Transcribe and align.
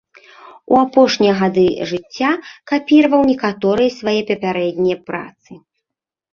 У 0.71 0.77
апошнія 0.85 1.33
гады 1.41 1.65
жыцця 1.91 2.31
капіраваў 2.73 3.21
некаторыя 3.31 3.89
свае 4.01 4.17
папярэднія 4.33 4.97
працы. 5.13 5.51